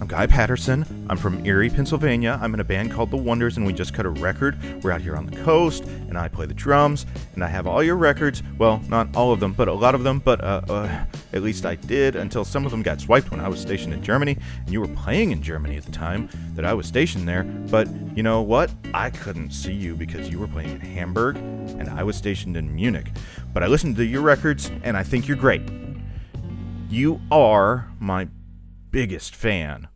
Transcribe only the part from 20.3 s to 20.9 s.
you were playing in